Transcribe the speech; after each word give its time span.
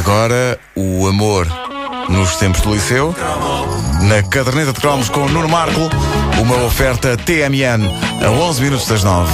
agora, 0.00 0.58
o 0.74 1.06
amor 1.06 1.46
nos 2.08 2.36
tempos 2.36 2.62
do 2.62 2.72
liceu. 2.72 3.14
Na 4.02 4.22
caderneta 4.22 4.72
de 4.72 4.80
cromos 4.80 5.08
com 5.10 5.28
Nuno 5.28 5.48
Marco, 5.48 5.90
uma 6.40 6.64
oferta 6.64 7.16
TMN 7.16 7.86
a 8.24 8.30
11 8.30 8.62
minutos 8.62 8.86
das 8.86 9.04
9. 9.04 9.30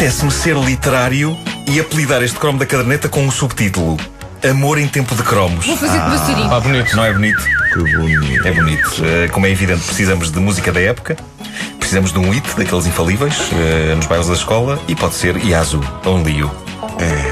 Apetece-me 0.00 0.30
ser 0.30 0.56
literário 0.56 1.36
e 1.68 1.78
apelidar 1.78 2.22
este 2.22 2.38
cromo 2.38 2.58
da 2.58 2.64
caderneta 2.64 3.06
com 3.06 3.22
um 3.22 3.30
subtítulo: 3.30 3.98
Amor 4.42 4.78
em 4.78 4.88
tempo 4.88 5.14
de 5.14 5.22
cromos. 5.22 5.66
Vou 5.66 5.76
fazer 5.76 6.00
com 6.00 6.08
o 6.08 6.18
Sirinho. 6.24 6.50
Ah, 6.50 6.58
bonito. 6.58 6.96
Não 6.96 7.04
é 7.04 7.12
bonito? 7.12 7.44
Que 7.74 7.96
bonito. 7.96 8.48
É 8.48 8.50
bonito. 8.50 9.04
Eh, 9.04 9.28
como 9.28 9.44
é 9.44 9.50
evidente, 9.50 9.82
precisamos 9.84 10.32
de 10.32 10.40
música 10.40 10.72
da 10.72 10.80
época. 10.80 11.18
Precisamos 11.78 12.14
de 12.14 12.18
um 12.18 12.30
hit, 12.30 12.48
daqueles 12.56 12.86
infalíveis, 12.86 13.50
eh, 13.52 13.94
nos 13.94 14.06
bailes 14.06 14.28
da 14.28 14.32
escola. 14.32 14.80
E 14.88 14.94
pode 14.94 15.16
ser 15.16 15.36
Yasu, 15.36 15.82
Only 16.06 16.38
You. 16.38 16.50
É. 16.98 17.29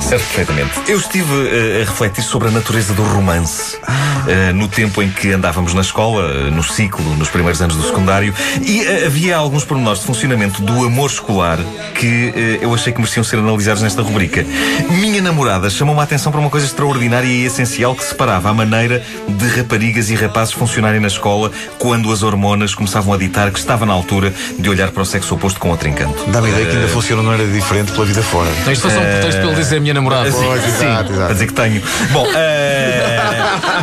Certo, 0.00 0.24
perfeitamente. 0.24 0.70
Eu 0.88 0.98
estive 0.98 1.32
uh, 1.32 1.82
a 1.82 1.84
refletir 1.84 2.22
sobre 2.22 2.48
a 2.48 2.50
natureza 2.50 2.94
do 2.94 3.02
romance 3.02 3.76
uh, 3.76 4.54
no 4.54 4.68
tempo 4.68 5.02
em 5.02 5.10
que 5.10 5.32
andávamos 5.32 5.74
na 5.74 5.80
escola, 5.80 6.26
uh, 6.26 6.50
no 6.50 6.62
ciclo, 6.62 7.04
nos 7.16 7.28
primeiros 7.28 7.60
anos 7.60 7.76
do 7.76 7.82
secundário, 7.82 8.32
e 8.62 8.86
havia 9.04 9.36
alguns 9.36 9.64
pormenores 9.64 10.00
de 10.00 10.06
funcionamento 10.06 10.62
do 10.62 10.84
amor 10.84 11.10
escolar 11.10 11.58
que 11.94 12.58
eu 12.60 12.74
achei 12.74 12.92
que 12.92 12.98
mereciam 12.98 13.24
ser 13.24 13.38
analisados 13.38 13.82
nesta 13.82 14.02
rubrica. 14.02 14.44
Minha 14.90 15.22
namorada 15.22 15.70
chamou-me 15.70 16.00
a 16.00 16.04
atenção 16.04 16.30
para 16.30 16.40
uma 16.40 16.50
coisa 16.50 16.66
extraordinária 16.66 17.26
e 17.26 17.44
essencial 17.44 17.94
que 17.94 18.04
separava 18.04 18.50
a 18.50 18.54
maneira 18.54 19.02
de 19.28 19.46
raparigas 19.48 20.10
e 20.10 20.14
rapazes 20.14 20.52
funcionarem 20.52 21.00
na 21.00 21.08
escola 21.08 21.50
quando 21.78 22.12
as 22.12 22.22
hormonas 22.22 22.74
começavam 22.74 23.12
a 23.14 23.16
ditar 23.16 23.50
que 23.50 23.58
estava 23.58 23.86
na 23.86 23.92
altura 23.92 24.32
de 24.58 24.68
olhar 24.68 24.90
para 24.90 25.02
o 25.02 25.06
sexo 25.06 25.34
oposto 25.34 25.58
com 25.58 25.70
outro 25.70 25.88
encanto. 25.88 26.30
Dá-me 26.30 26.48
a 26.48 26.50
ideia 26.50 26.66
que 26.66 26.76
ainda 26.76 26.88
funciona 26.88 27.22
não 27.22 27.32
era 27.32 27.46
diferente 27.46 27.92
pela 27.92 28.04
vida 28.04 28.22
fora. 28.22 28.50
Então 28.60 28.72
isto 28.72 28.82
foi 28.82 28.90
só 28.90 29.00
um 29.00 29.04
pretexto 29.04 29.46
ele 29.46 29.54
dizer 29.54 29.80
minha 29.86 29.94
namorada. 29.94 30.30
Pois, 30.30 30.62
Sim, 30.62 30.68
exato, 30.68 31.12
exato. 31.12 31.12
para 31.26 31.32
dizer 31.32 31.46
que 31.46 31.52
tenho. 31.54 31.82
Bom, 32.10 32.26
eh, 32.34 33.20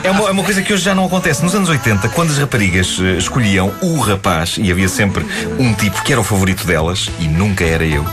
é, 0.04 0.12
uma, 0.12 0.28
é 0.28 0.32
uma 0.32 0.44
coisa 0.44 0.62
que 0.62 0.74
hoje 0.74 0.84
já 0.84 0.94
não 0.94 1.06
acontece. 1.06 1.44
Nos 1.44 1.56
anos 1.56 1.70
80, 1.70 2.10
quando 2.10 2.32
as 2.32 2.38
raparigas 2.38 2.98
eh, 3.02 3.18
escolhiam 3.18 3.72
o 3.82 4.00
rapaz, 4.00 4.56
e 4.58 4.70
havia 4.72 4.90
sempre 4.90 5.26
um 5.58 5.74
tipo 5.74 6.04
que 6.04 6.12
era 6.12 6.20
o 6.20 6.24
favorito 6.24 6.66
delas, 6.68 7.10
e 7.20 7.28
nunca 7.28 7.64
era 7.64 7.86
eu. 7.86 8.06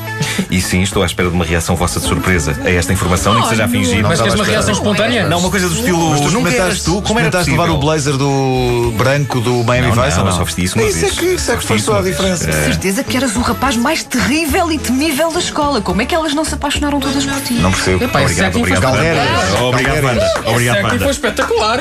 E 0.51 0.61
sim, 0.61 0.83
estou 0.83 1.03
à 1.03 1.07
espera 1.07 1.29
de 1.29 1.35
uma 1.35 1.45
reação 1.45 1.75
vossa 1.75 1.99
de 2.01 2.07
surpresa 2.07 2.57
a 2.65 2.71
esta 2.71 2.93
informação, 2.93 3.35
nem 3.35 3.43
que 3.43 3.49
seja 3.49 3.65
a 3.65 3.69
fingir. 3.69 4.03
Mas 4.03 4.21
queres 4.21 4.35
uma 4.35 4.45
reação 4.45 4.73
espontânea? 4.73 5.29
Não, 5.29 5.39
uma 5.39 5.51
coisa 5.51 5.69
do 5.69 5.75
estilo. 5.75 6.11
Mas 6.11 6.21
tu 6.21 6.31
nunca 6.31 6.51
eras 6.51 6.83
tu, 6.83 7.03
como 7.03 7.19
era 7.19 7.31
possível? 7.31 7.61
levar 7.63 7.75
o 7.75 7.79
blazer 7.79 8.17
do 8.17 8.93
branco 8.97 9.41
do 9.41 9.65
Miami 9.65 9.95
Não, 9.95 10.03
Vice 10.05 10.19
não, 10.19 10.25
não? 10.27 10.33
só 10.33 10.45
vesti 10.45 10.65
isso 10.65 10.79
uma 10.79 10.87
Isso 10.87 10.99
é 10.99 11.01
vez. 11.03 11.19
que, 11.19 11.27
isso 11.27 11.53
é 11.53 11.57
que 11.57 11.63
Só 11.63 11.69
foi 11.69 11.77
vesti 11.77 11.87
só 11.87 11.93
a 11.99 12.01
isso 12.01 12.05
uma 12.09 12.11
diferença. 12.11 12.45
vez. 12.47 12.65
Certeza 12.67 13.05
que 13.05 13.17
eras 13.17 13.37
o 13.37 13.41
rapaz 13.41 13.77
mais 13.77 14.03
terrível 14.03 14.71
e 14.71 14.79
temível 14.79 15.31
da 15.33 15.39
escola. 15.41 15.81
Como 15.81 16.01
é 16.03 16.05
que 16.07 16.15
elas 16.15 16.35
não 16.35 16.45
se 16.45 16.55
apaixonaram 16.55 17.01
todas 17.01 17.25
por 17.25 17.41
ti? 17.43 17.55
Não 17.55 17.73
percebo. 17.81 18.05
Epá, 18.05 18.21
Obrigado, 18.23 18.59
obrigado. 18.59 18.85
Wanda. 18.85 19.63
Obrigado, 19.63 20.05
Wanda. 20.05 20.33
Obrigado, 20.47 20.85
Wanda. 20.85 20.99
foi 20.99 21.11
espetacular. 21.11 21.81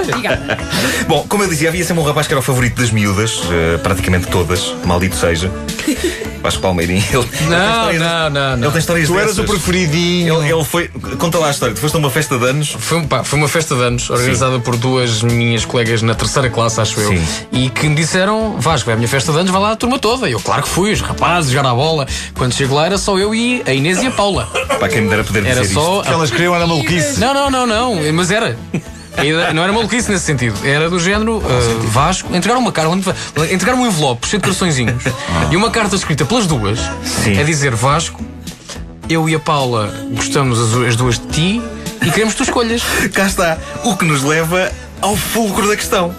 Bom, 1.08 1.26
como 1.28 1.44
eu 1.44 1.50
dizia, 1.50 1.70
havia 1.70 1.84
sempre 1.84 2.04
um 2.04 2.06
rapaz 2.06 2.28
que 2.28 2.34
era 2.34 2.40
o 2.40 2.44
favorito 2.44 2.80
das 2.80 2.92
miúdas, 2.92 3.42
eh, 3.52 3.78
praticamente 3.78 4.28
todas, 4.28 4.74
maldito 4.86 5.16
seja. 5.16 5.52
Vasco 6.42 6.62
Palmeirinho. 6.62 7.04
Ele, 7.12 7.28
Não, 7.50 7.94
não, 7.94 8.30
não, 8.30 8.58
não. 8.58 8.64
Ele 8.64 8.72
tem 8.72 8.80
histórias 8.80 9.08
Tu 9.08 9.20
eras 9.20 9.38
o 9.38 9.42
dessas. 9.42 9.50
preferidinho. 9.52 10.42
Ele, 10.42 10.52
ele 10.54 10.64
foi. 10.64 10.88
Conta 11.18 11.38
lá 11.38 11.48
a 11.48 11.52
história. 11.52 11.76
Tu 11.76 11.82
foste 11.82 11.96
a 11.96 11.98
uma 11.98 12.10
festa 12.10 12.38
de 12.38 12.46
anos. 12.46 12.76
Foi, 12.80 13.02
pá, 13.06 13.24
foi 13.24 13.40
uma 13.40 13.48
festa 13.48 13.76
de 13.76 13.82
anos 13.82 14.10
organizada 14.10 14.60
por 14.60 14.76
duas 14.78 15.22
minhas 15.22 15.66
colegas 15.66 16.02
na 16.02 16.14
terceira 16.16 16.50
classe, 16.50 16.80
acho 16.80 17.00
eu, 17.02 17.10
Sim. 17.10 17.24
e 17.52 17.70
que 17.70 17.88
me 17.90 17.96
disseram: 17.96 18.56
Vasco, 18.60 18.90
é 18.90 18.94
a 18.94 18.96
minha 18.96 19.08
festa 19.08 19.32
de 19.32 19.40
anos, 19.40 19.52
vai 19.52 19.62
lá 19.62 19.72
a 19.72 19.76
turma 19.76 20.00
toda. 20.00 20.30
E 20.30 20.32
eu, 20.32 20.40
claro 20.40 20.64
que 20.64 20.70
fui, 20.70 20.92
os 20.94 21.02
rapazes, 21.02 21.52
jogar 21.52 21.70
a 21.70 21.76
bola. 21.76 22.08
Quando 22.36 22.54
chego 22.54 22.76
lá 22.76 22.86
era 22.86 22.98
só 22.98 23.18
eu 23.18 23.36
e 23.36 23.62
a 23.66 23.74
Inês 23.74 24.02
e 24.02 24.08
a 24.08 24.12
Paula. 24.12 24.46
Para 24.80 24.88
quem 24.90 25.02
me 25.02 25.10
dera 25.10 25.24
poder 25.24 25.46
Era 25.46 25.62
dizer 25.62 25.74
só. 25.74 26.00
O 26.00 26.04
que 26.04 26.10
elas 26.12 26.32
queriam 26.32 26.56
era 26.56 26.66
maluquice. 26.66 27.20
Não, 27.20 27.34
não, 27.34 27.50
não, 27.52 27.68
não, 27.68 28.14
mas 28.14 28.32
era. 28.32 28.58
Não 29.54 29.64
era 29.64 29.72
maluquice 29.74 30.12
nesse 30.12 30.26
sentido. 30.26 30.56
Era 30.66 30.90
do 30.90 31.00
género 31.00 31.38
uh, 31.38 31.80
Vasco. 31.88 32.36
Entregaram 32.36 32.62
uma 32.62 32.72
carta, 32.72 33.16
entregaram 33.52 33.82
um 33.82 33.88
envelope 33.88 34.28
cheio 34.28 34.42
de 34.42 34.48
coraçõezinhos 34.48 35.04
e 35.52 35.56
uma 35.56 35.70
carta 35.70 35.96
escrita 35.96 36.26
pelas 36.26 36.48
duas 36.48 36.80
Sim. 37.04 37.40
a 37.40 37.44
dizer 37.44 37.76
Vasco, 37.76 38.24
eu 39.10 39.28
e 39.28 39.36
a 39.36 39.40
Paula 39.40 39.94
gostamos 40.12 40.60
as, 40.60 40.88
as 40.88 40.96
duas 40.96 41.20
de 41.20 41.28
ti 41.28 41.62
e 42.02 42.12
queremos 42.12 42.34
que 42.34 42.38
tu 42.38 42.44
escolhas. 42.44 42.82
Cá 43.14 43.26
está. 43.26 43.58
O 43.84 43.96
que 43.96 44.06
nos 44.06 44.24
leva 44.24 44.72
ao 45.02 45.16
fulcro 45.16 45.68
da 45.68 45.76
questão. 45.76 46.14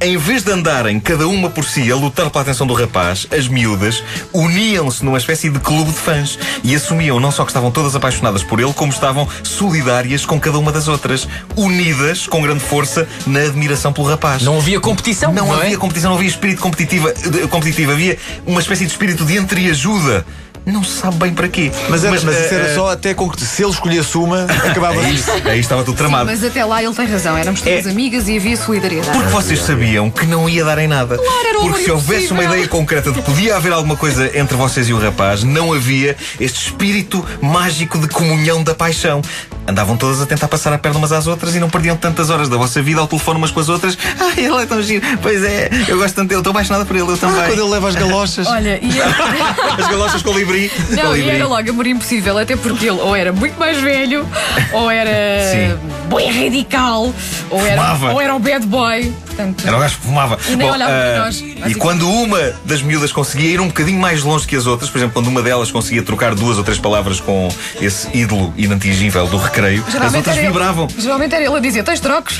Em 0.00 0.16
vez 0.18 0.42
de 0.42 0.50
andarem 0.52 1.00
cada 1.00 1.26
uma 1.26 1.48
por 1.48 1.64
si 1.64 1.90
a 1.90 1.96
lutar 1.96 2.28
pela 2.28 2.42
atenção 2.42 2.66
do 2.66 2.74
rapaz, 2.74 3.26
as 3.30 3.48
miúdas 3.48 4.02
uniam-se 4.32 5.04
numa 5.04 5.16
espécie 5.16 5.48
de 5.48 5.58
clube 5.58 5.92
de 5.92 5.96
fãs 5.98 6.38
e 6.62 6.74
assumiam 6.74 7.18
não 7.18 7.30
só 7.30 7.44
que 7.44 7.50
estavam 7.50 7.70
todas 7.70 7.94
apaixonadas 7.96 8.42
por 8.42 8.60
ele, 8.60 8.72
como 8.74 8.92
estavam 8.92 9.26
solidárias 9.42 10.26
com 10.26 10.38
cada 10.38 10.58
uma 10.58 10.70
das 10.72 10.88
outras, 10.88 11.26
unidas 11.56 12.26
com 12.26 12.42
grande 12.42 12.60
força 12.60 13.08
na 13.26 13.40
admiração 13.40 13.92
pelo 13.92 14.08
rapaz. 14.08 14.42
Não 14.42 14.58
havia 14.58 14.78
competição, 14.80 15.32
Não, 15.32 15.46
não, 15.46 15.58
é? 15.60 15.66
havia 15.66 15.78
competição, 15.78 16.10
não 16.10 16.18
havia 16.18 16.28
espírito 16.28 16.60
competitiva, 16.60 17.12
de- 17.14 17.46
competitivo, 17.48 17.92
havia 17.92 18.18
uma 18.46 18.60
espécie 18.60 18.84
de 18.84 18.90
espírito 18.90 19.24
de 19.24 19.36
entreajuda. 19.38 20.26
Não 20.66 20.82
se 20.82 20.92
sabe 21.00 21.16
bem 21.18 21.34
para 21.34 21.46
quê. 21.48 21.70
Mas, 21.90 22.04
era, 22.04 22.12
mas, 22.12 22.22
isso 22.22 22.54
eh, 22.54 22.58
era 22.58 22.68
eh, 22.70 22.74
só 22.74 22.90
até 22.90 23.12
com 23.12 23.28
que 23.28 23.40
se 23.40 23.62
ele 23.62 23.70
escolhesse 23.70 24.16
uma, 24.16 24.44
acabava 24.44 24.98
Aí, 25.00 25.14
isso. 25.14 25.30
aí 25.44 25.60
estava 25.60 25.84
tudo 25.84 25.96
tramado. 25.96 26.24
Mas 26.24 26.42
até 26.42 26.64
lá 26.64 26.82
ele 26.82 26.94
tem 26.94 27.06
razão. 27.06 27.36
Éramos 27.36 27.60
todas 27.60 27.86
É. 27.86 27.90
amigas 27.90 28.28
e 28.28 28.36
havia 28.38 28.56
solidariedade. 28.56 29.12
Porque 29.18 29.30
vocês 29.30 29.60
sabiam 29.60 30.10
que 30.10 30.24
não 30.24 30.48
ia 30.48 30.64
dar 30.64 30.78
em 30.78 30.88
nada. 30.88 31.18
era 31.48 31.60
um 31.60 31.68
Porque 31.68 31.84
se 31.84 31.90
houvesse 31.90 32.32
uma 32.32 32.44
ideia 32.44 32.66
concreta 32.66 33.12
de 33.12 33.18
que 33.20 33.24
podia 33.24 33.56
haver 33.56 33.72
alguma 33.72 33.96
coisa 33.96 34.30
entre 34.38 34.56
vocês 34.56 34.88
e 34.88 34.92
o 34.94 34.98
rapaz, 34.98 35.42
não 35.44 35.72
havia 35.72 36.16
este 36.40 36.66
espírito 36.68 37.24
mágico 37.42 37.98
de 37.98 38.08
comunhão 38.08 38.62
da 38.62 38.74
paixão. 38.74 39.20
Andavam 39.66 39.96
todas 39.96 40.20
a 40.20 40.26
tentar 40.26 40.48
passar 40.48 40.72
a 40.72 40.78
perna 40.78 40.98
umas 40.98 41.12
às 41.12 41.26
outras 41.26 41.54
e 41.54 41.60
não 41.60 41.70
perdiam 41.70 41.96
tantas 41.96 42.30
horas 42.30 42.48
da 42.48 42.56
vossa 42.56 42.82
vida 42.82 43.00
ao 43.00 43.06
telefone 43.06 43.38
umas 43.38 43.50
com 43.50 43.60
as 43.60 43.68
outras. 43.68 43.96
Ah, 44.24 44.40
ele 44.40 44.56
é 44.56 44.66
tão 44.66 44.80
giro. 44.82 45.04
Pois 45.20 45.42
é, 45.42 45.68
eu 45.88 45.98
gosto 45.98 46.14
tanto 46.14 46.28
dele, 46.28 46.40
estou 46.40 46.50
apaixonada 46.52 46.84
por 46.84 46.96
ele, 46.96 47.10
eu 47.10 47.18
também. 47.18 47.40
Ah, 47.40 47.46
quando 47.46 47.60
ele 47.60 47.68
leva 47.68 47.88
as 47.88 47.94
galochas. 47.94 48.46
Olha, 48.46 48.78
e 48.80 48.98
era... 48.98 49.10
As 49.84 49.88
galochas 49.88 50.22
colibri. 50.22 50.70
Não, 50.90 50.96
e 50.96 51.00
colibri. 51.02 51.30
era 51.30 51.46
logo 51.46 51.70
amor 51.70 51.86
impossível, 51.86 52.38
até 52.38 52.56
porque 52.56 52.86
ele 52.86 53.00
ou 53.00 53.14
era 53.14 53.32
muito 53.32 53.58
mais 53.58 53.80
velho, 53.80 54.26
ou 54.72 54.90
era 54.90 55.10
Sim. 55.50 56.14
bem 56.14 56.44
radical, 56.44 57.12
ou 57.50 57.66
era, 57.66 57.82
Fumava. 57.82 58.12
ou 58.12 58.20
era 58.20 58.34
o 58.34 58.38
bad 58.38 58.66
boy. 58.66 59.12
Portanto, 59.34 59.66
Era 59.66 59.76
o 59.76 59.80
gajo 59.80 59.96
que 59.96 60.06
fumava. 60.06 60.38
E 60.48 60.56
nem 60.56 60.70
olhava 60.70 60.92
para 60.92 61.16
ah, 61.16 61.24
nós, 61.24 61.44
E 61.66 61.74
quando 61.74 62.08
uma 62.08 62.54
das 62.64 62.80
miúdas 62.82 63.10
conseguia 63.10 63.50
ir 63.50 63.60
um 63.60 63.66
bocadinho 63.66 63.98
mais 63.98 64.22
longe 64.22 64.46
que 64.46 64.54
as 64.54 64.66
outras, 64.66 64.88
por 64.88 64.98
exemplo, 64.98 65.14
quando 65.14 65.26
uma 65.26 65.42
delas 65.42 65.72
conseguia 65.72 66.02
trocar 66.02 66.34
duas 66.36 66.56
ou 66.56 66.62
três 66.62 66.78
palavras 66.78 67.18
com 67.18 67.48
esse 67.80 68.08
ídolo 68.16 68.54
inatingível 68.56 69.26
do 69.26 69.36
recreio, 69.54 69.84
as 69.86 69.92
geralmente 69.92 70.16
outras 70.16 70.36
era 70.36 70.44
ele- 70.46 70.52
vibravam. 70.52 70.88
geralmente 70.98 71.34
era 71.34 71.44
ele 71.44 71.56
a 71.56 71.60
dizer: 71.60 71.82
tens 71.84 72.00
trocos. 72.00 72.38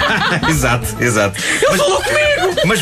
exato, 0.48 0.86
exato. 1.00 1.38
Ele 1.62 1.78
falou 1.78 2.00
comigo! 2.02 2.54
Mas, 2.66 2.80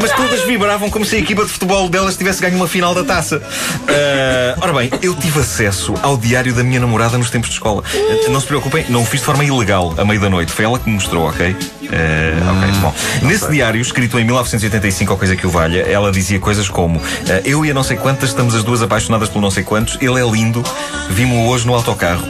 mas 0.00 0.12
todas 0.12 0.40
vibravam 0.44 0.90
como 0.90 1.04
se 1.04 1.16
a 1.16 1.18
equipa 1.18 1.44
de 1.44 1.50
futebol 1.50 1.88
delas 1.88 2.16
tivesse 2.16 2.40
ganho 2.42 2.56
uma 2.56 2.66
final 2.66 2.94
da 2.94 3.04
taça. 3.04 3.40
Ah, 3.88 4.56
ora 4.60 4.72
bem, 4.72 4.90
eu 5.02 5.14
tive 5.14 5.40
acesso 5.40 5.94
ao 6.02 6.16
diário 6.16 6.52
da 6.52 6.64
minha 6.64 6.80
namorada 6.80 7.16
nos 7.16 7.30
tempos 7.30 7.48
de 7.50 7.54
escola. 7.56 7.82
Ah, 7.94 8.30
Não 8.30 8.40
se 8.40 8.46
preocupem, 8.46 8.84
não 8.88 9.02
o 9.02 9.06
fiz 9.06 9.20
de 9.20 9.26
forma 9.26 9.44
ilegal 9.44 9.94
à 9.96 10.04
meia 10.04 10.18
da 10.20 10.28
noite. 10.30 10.52
Foi 10.52 10.64
ela 10.64 10.78
que 10.78 10.88
me 10.88 10.94
mostrou, 10.94 11.28
ok? 11.28 11.56
Ah, 11.92 12.52
ok, 12.58 12.72
bom. 12.80 12.94
Nesse 13.22 13.48
diário, 13.50 13.80
escrito 13.80 14.18
em 14.18 14.24
1985, 14.24 15.12
ou 15.12 15.18
coisa 15.18 15.36
que 15.36 15.46
o 15.46 15.50
valha, 15.50 15.80
ela 15.82 16.10
dizia 16.10 16.38
coisas 16.40 16.68
como: 16.68 17.00
ah, 17.28 17.40
Eu 17.44 17.64
e 17.64 17.70
a 17.70 17.74
não 17.74 17.82
sei 17.82 17.96
quantas 17.96 18.30
estamos 18.30 18.54
as 18.54 18.64
duas 18.64 18.82
apaixonadas 18.82 19.28
pelo 19.28 19.40
não 19.42 19.50
sei 19.50 19.62
quantos, 19.62 19.96
ele 20.00 20.20
é 20.20 20.24
lindo, 20.28 20.64
vimos-o 21.10 21.48
hoje 21.48 21.66
no 21.66 21.74
autocarro. 21.74 22.24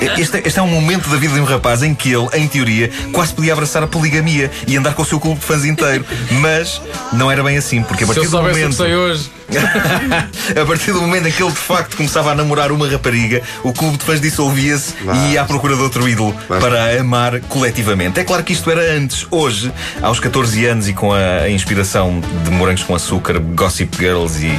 Este, 0.00 0.42
este 0.44 0.58
é 0.58 0.62
um 0.62 0.68
momento 0.68 1.08
da 1.08 1.16
vida 1.16 1.34
de 1.34 1.40
um 1.40 1.44
rapaz 1.44 1.82
em 1.82 1.94
que 1.94 2.12
ele, 2.12 2.28
em 2.34 2.46
teoria, 2.46 2.90
quase 3.12 3.32
podia 3.32 3.52
abraçar 3.52 3.82
a 3.82 3.86
poligamia 3.86 4.50
e 4.66 4.76
andar 4.76 4.94
com 4.94 5.02
o 5.02 5.04
seu 5.04 5.18
clube 5.18 5.40
de 5.40 5.46
fãs 5.46 5.64
inteiro. 5.64 6.04
Mas 6.40 6.80
não 7.12 7.30
era 7.30 7.42
bem 7.42 7.56
assim, 7.56 7.82
porque 7.82 8.04
a 8.04 8.06
Se 8.06 8.12
eu 8.12 8.14
partir 8.14 8.28
do 8.28 8.30
soubesse 8.30 8.50
o 8.52 8.54
que 8.54 8.60
momento. 8.62 8.76
sei 8.76 8.94
hoje. 8.94 9.30
a 10.60 10.66
partir 10.66 10.92
do 10.92 11.00
momento 11.00 11.28
em 11.28 11.32
que 11.32 11.42
ele 11.42 11.52
de 11.52 11.58
facto 11.58 11.96
começava 11.96 12.32
a 12.32 12.34
namorar 12.34 12.72
uma 12.72 12.88
rapariga, 12.88 13.42
o 13.62 13.72
clube 13.72 13.96
de 13.96 14.04
fãs 14.04 14.20
dissolvia-se 14.20 14.94
e 15.14 15.32
ia 15.32 15.42
à 15.42 15.44
procura 15.44 15.76
de 15.76 15.82
outro 15.82 16.08
ídolo 16.08 16.34
para 16.48 17.00
amar 17.00 17.40
coletivamente. 17.40 18.20
É 18.20 18.24
claro 18.24 18.42
que 18.42 18.52
isto 18.52 18.70
era 18.70 18.92
antes. 18.92 19.26
Hoje, 19.30 19.72
aos 20.02 20.20
14 20.20 20.64
anos 20.66 20.88
e 20.88 20.92
com 20.92 21.12
a 21.12 21.48
inspiração 21.48 22.20
de 22.44 22.50
Morangos 22.50 22.82
com 22.82 22.94
Açúcar, 22.94 23.38
Gossip 23.38 23.96
Girls 23.96 24.44
e 24.44 24.54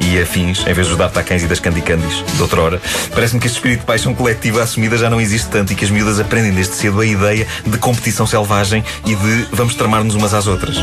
e 0.00 0.20
afins, 0.20 0.66
em 0.66 0.72
vez 0.72 0.88
dos 0.88 0.96
D'Artacães 0.96 1.42
e 1.42 1.46
das 1.46 1.60
Candicandis 1.60 2.24
de 2.34 2.42
outrora, 2.42 2.80
parece-me 3.14 3.40
que 3.40 3.46
este 3.46 3.56
espírito 3.56 3.80
de 3.80 3.86
paixão 3.86 4.14
coletiva 4.14 4.62
assumida 4.62 4.96
já 4.96 5.10
não 5.10 5.20
existe 5.20 5.48
tanto 5.48 5.72
e 5.72 5.76
que 5.76 5.84
as 5.84 5.90
miúdas 5.90 6.18
aprendem 6.18 6.52
desde 6.52 6.74
cedo 6.74 7.00
a 7.00 7.06
ideia 7.06 7.46
de 7.64 7.78
competição 7.78 8.26
selvagem 8.26 8.82
e 9.06 9.14
de 9.14 9.46
vamos 9.52 9.74
tramar-nos 9.74 10.14
umas 10.14 10.34
às 10.34 10.46
outras. 10.46 10.76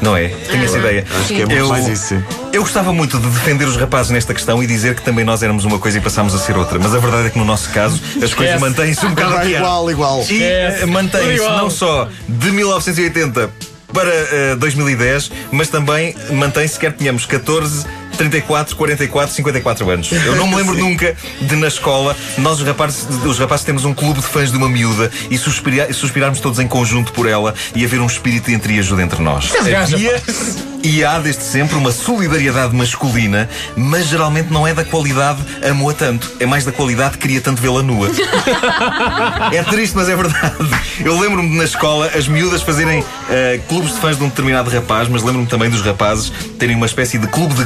Não 0.00 0.16
é? 0.16 0.28
Tenho 0.28 0.64
essa 0.64 0.78
ideia. 0.78 1.06
Acho 1.20 1.28
que 1.28 1.34
é 1.34 1.46
muito 1.46 1.52
eu, 1.52 1.68
mais 1.68 1.86
isso. 1.86 2.22
Eu 2.52 2.62
gostava 2.62 2.92
muito 2.92 3.18
de 3.18 3.28
defender 3.28 3.66
os 3.66 3.76
rapazes 3.76 4.10
nesta 4.10 4.34
questão 4.34 4.62
e 4.62 4.66
dizer 4.66 4.94
que 4.94 5.02
também 5.02 5.24
nós 5.24 5.42
éramos 5.42 5.64
uma 5.64 5.78
coisa 5.78 5.98
e 5.98 6.00
passámos 6.00 6.34
a 6.34 6.38
ser 6.38 6.56
outra. 6.56 6.78
Mas 6.78 6.94
a 6.94 6.98
verdade 6.98 7.28
é 7.28 7.30
que 7.30 7.38
no 7.38 7.44
nosso 7.44 7.70
caso 7.70 8.00
as 8.22 8.34
coisas 8.34 8.60
mantêm-se 8.60 9.04
um 9.06 9.10
bocado 9.10 9.48
igual, 9.48 9.90
igual. 9.90 10.26
E 10.28 10.42
eh, 10.42 10.86
mantém-se 10.86 11.44
não 11.44 11.70
só 11.70 12.08
de 12.28 12.50
1980 12.50 13.50
para 13.92 14.10
eh, 14.10 14.56
2010, 14.56 15.30
mas 15.50 15.68
também 15.68 16.14
mantém-se 16.30 16.78
quer 16.78 16.92
tenhamos 16.92 17.24
14, 17.24 17.86
34, 18.16 18.76
44, 18.76 19.34
54 19.34 19.90
anos. 19.90 20.12
Eu 20.12 20.36
não 20.36 20.46
me 20.46 20.56
lembro 20.56 20.74
nunca 20.78 21.16
de 21.40 21.56
na 21.56 21.68
escola, 21.68 22.16
nós 22.38 22.60
os 22.60 22.66
rapazes, 22.66 23.06
os 23.24 23.38
rapazes 23.38 23.64
temos 23.64 23.84
um 23.84 23.94
clube 23.94 24.20
de 24.20 24.26
fãs 24.26 24.50
de 24.50 24.56
uma 24.56 24.68
miúda 24.68 25.10
e, 25.30 25.38
suspira, 25.38 25.88
e 25.90 25.94
suspirarmos 25.94 26.40
todos 26.40 26.58
em 26.58 26.68
conjunto 26.68 27.12
por 27.12 27.28
ela 27.28 27.54
e 27.74 27.84
haver 27.84 28.00
um 28.00 28.06
espírito 28.06 28.46
de 28.46 28.54
entreajuda 28.54 29.02
entre 29.02 29.22
nós. 29.22 29.50
Havia 29.54 30.22
e 30.82 31.04
há 31.04 31.18
desde 31.18 31.42
sempre 31.42 31.76
uma 31.76 31.92
solidariedade 31.92 32.74
masculina, 32.74 33.48
mas 33.76 34.08
geralmente 34.08 34.52
não 34.52 34.66
é 34.66 34.74
da 34.74 34.84
qualidade 34.84 35.40
amo-a 35.62 35.94
tanto, 35.94 36.30
é 36.40 36.46
mais 36.46 36.64
da 36.64 36.72
qualidade 36.72 37.18
queria 37.18 37.40
tanto 37.40 37.62
vê-la 37.62 37.82
nua. 37.82 38.10
É 39.52 39.62
triste, 39.62 39.94
mas 39.94 40.08
é 40.08 40.16
verdade. 40.16 40.56
Eu 41.04 41.18
lembro-me 41.18 41.50
de, 41.50 41.56
na 41.56 41.64
escola 41.64 42.10
as 42.14 42.26
miúdas 42.26 42.62
fazerem 42.62 43.04
eh, 43.28 43.60
clubes 43.68 43.92
de 43.92 44.00
fãs 44.00 44.16
de 44.16 44.24
um 44.24 44.28
determinado 44.28 44.70
rapaz, 44.70 45.08
mas 45.08 45.22
lembro-me 45.22 45.46
também 45.46 45.68
dos 45.68 45.82
rapazes 45.82 46.32
terem 46.58 46.74
uma 46.74 46.86
espécie 46.86 47.18
de 47.18 47.26
clube 47.26 47.54
de 47.54 47.64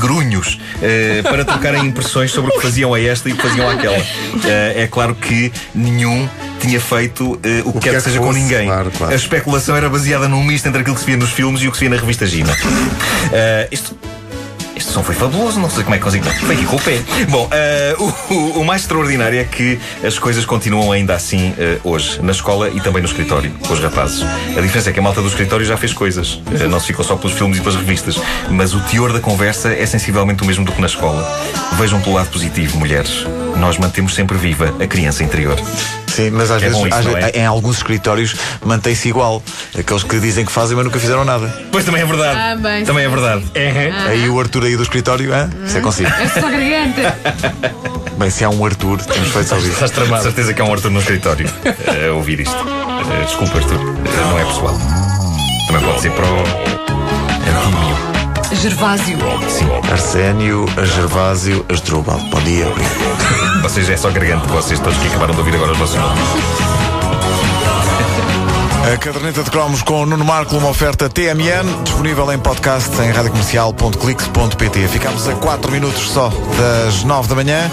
eh, 0.83 1.23
para 1.23 1.45
trocarem 1.45 1.87
impressões 1.87 2.31
sobre 2.31 2.51
o 2.51 2.55
que 2.55 2.63
faziam 2.63 2.95
a 2.95 3.01
esta 3.01 3.29
e 3.29 3.33
o 3.33 3.37
que 3.37 3.43
faziam 3.43 3.69
àquela. 3.69 3.97
Eh, 4.45 4.83
é 4.83 4.87
claro 4.87 5.15
que 5.15 5.53
nenhum 5.75 6.29
tinha 6.61 6.81
feito 6.81 7.39
eh, 7.43 7.63
o 7.65 7.73
que 7.73 7.81
quer 7.81 7.81
que, 7.81 7.91
quer 7.91 7.97
que 7.97 8.01
seja 8.03 8.19
com 8.19 8.27
fosse, 8.27 8.41
ninguém. 8.41 8.67
claro, 8.67 8.91
claro. 8.91 9.13
A 9.13 9.17
especulação 9.17 9.77
era 9.77 9.89
baseada 9.89 10.29
num 10.29 10.43
misto 10.43 10.67
entre 10.67 10.81
aquilo 10.81 10.95
que 10.95 11.01
se 11.01 11.07
via 11.07 11.17
nos 11.17 11.31
filmes 11.31 11.63
e 11.63 11.69
o 11.69 11.71
que 11.71 11.77
se 11.77 11.85
via 11.85 11.91
na 11.91 12.01
revista 12.01 12.27
Gina. 12.27 12.55
Isto 13.71 13.97
som 14.97 15.03
foi 15.03 15.15
fabuloso, 15.15 15.61
não 15.61 15.69
sei 15.69 15.83
como 15.85 15.95
é 15.95 15.99
que 15.99 16.05
consigo. 16.05 16.25
Foi 16.25 16.55
aqui 16.55 16.65
com 16.65 16.77
o 16.77 16.81
pé. 16.81 17.03
Bom, 17.29 17.47
eh, 17.53 17.95
o, 17.99 18.61
o- 18.61 18.65
mais 18.65 18.81
extraordinário 18.81 19.39
é 19.39 19.45
que 19.45 19.79
as 20.03 20.19
coisas 20.19 20.47
continuam 20.47 20.91
ainda 20.91 21.15
assim 21.15 21.53
eh, 21.59 21.77
hoje, 21.85 22.19
na 22.23 22.33
escola 22.33 22.71
e 22.71 22.81
também 22.81 23.03
no 23.03 23.09
escritório, 23.09 23.51
com 23.67 23.75
os 23.75 23.79
rapazes. 23.81 24.23
A 24.57 24.61
diferença 24.63 24.89
é 24.89 24.93
que 24.95 24.99
a 24.99 25.03
malta 25.03 25.21
do 25.21 25.29
escritório 25.29 25.67
já 25.67 25.77
fez 25.77 25.93
coisas. 25.93 26.41
Eh, 26.59 26.67
não 26.67 26.81
se 26.81 26.87
ficou 26.87 27.05
só 27.05 27.15
pelos 27.15 27.37
filmes 27.37 27.59
e 27.59 27.61
pelas 27.61 27.77
revistas. 27.77 28.17
Mas 28.49 28.73
o 28.73 28.81
teor 28.81 29.13
da 29.13 29.21
conversa 29.21 29.71
é 29.75 29.85
sensivelmente 29.85 30.43
o 30.43 30.47
mesmo 30.47 30.65
do 30.65 30.73
que 30.73 30.81
na 30.81 30.87
escola. 30.87 31.23
Vejam 31.75 32.01
pelo 32.01 32.17
lado 32.17 32.31
positivo, 32.31 32.79
mulheres. 32.79 33.27
Nós 33.59 33.77
mantemos 33.77 34.15
sempre 34.15 34.39
viva 34.39 34.75
a 34.83 34.87
criança 34.87 35.23
interior. 35.23 35.57
Sim, 36.17 36.31
mas 36.31 36.51
às 36.51 36.63
É 36.63 36.69
vezes 36.69 36.83
isso, 36.85 36.95
às 36.95 37.05
não 37.05 37.13
ve- 37.13 37.21
é? 37.21 37.41
em 37.41 37.47
alguns 37.47 37.77
escritórios 37.77 38.35
mantém-se 38.65 39.09
igual. 39.09 39.43
Aqueles 39.79 40.03
que 40.03 40.19
dizem 40.19 40.45
que 40.47 40.53
fazem, 40.53 40.75
mas 40.77 40.85
nunca 40.87 40.99
fizeram 40.99 41.25
nada. 41.25 41.53
Pois 41.71 41.85
também 41.85 42.01
é 42.03 42.07
verdade. 42.07 42.39
Ah, 42.39 42.57
bem, 42.57 42.85
também 42.85 43.05
é 43.05 43.09
sim, 43.09 43.15
verdade. 43.15 43.45
Aí 44.09 44.29
o 44.29 44.41
Arthur 44.41 44.65
aí 44.65 44.77
do 44.77 44.83
escritório, 44.83 45.33
hã? 45.35 45.51
isso 45.67 45.77
é 45.77 45.81
consigo. 45.81 46.09
É 46.09 46.29
só 46.29 46.49
garganta. 46.49 47.17
Bem, 48.17 48.31
se 48.31 48.45
há 48.45 48.49
um 48.49 48.65
Arthur, 48.65 48.99
temos 49.03 49.29
feito 49.29 49.47
só 49.49 49.59
isso. 49.59 49.69
Estás 49.69 49.91
De 49.91 49.97
tramado. 49.97 50.23
certeza 50.23 50.55
que 50.55 50.63
há 50.63 50.65
um 50.65 50.73
Arthur 50.73 50.91
no 50.91 51.01
escritório 51.01 51.47
eh, 51.65 52.09
a 52.09 52.13
ouvir 52.15 52.41
isto. 52.41 52.57
Eh, 52.57 53.25
desculpa, 53.27 53.59
Arthur. 53.59 53.79
Eh, 53.79 54.31
não 54.31 54.39
é 54.39 54.45
pessoal. 54.47 54.75
Também 55.67 55.83
pode 55.85 56.01
ser 56.01 56.13
para 56.13 56.25
o 56.25 56.39
Antímio. 56.39 58.26
Gervásio. 58.53 59.19
Arsénio, 59.91 60.67
a 60.77 60.85
Gervásio, 60.85 61.65
Asdrúbal. 61.69 62.19
Bom 62.31 62.41
dia, 62.43 62.69
obrigado. 62.69 63.69
Seja, 63.69 63.93
é 63.95 63.97
só 63.97 64.11
garganta 64.11 64.47
de 64.47 64.53
vocês 64.53 64.79
todos 64.79 64.97
que 64.99 65.09
acabaram 65.09 65.35
de 65.35 65.41
ouvir 65.41 65.55
agora 65.57 65.73
os 65.73 65.79
nossos 65.79 65.97
nomes. 65.97 66.23
A 68.93 68.97
caderneta 68.97 69.43
de 69.43 69.51
cromos 69.51 69.83
com 69.83 70.07
Nuno 70.07 70.25
Marco, 70.25 70.57
uma 70.57 70.69
oferta 70.69 71.09
TMN, 71.09 71.83
disponível 71.83 72.33
em 72.33 72.39
podcast 72.39 72.91
em 73.03 73.11
radiocomercial.clix.pt. 73.11 74.89
Ficamos 74.89 75.29
a 75.29 75.35
4 75.35 75.73
minutos 75.73 76.09
só 76.09 76.31
das 76.57 77.03
9 77.03 77.29
da 77.29 77.35
manhã. 77.35 77.71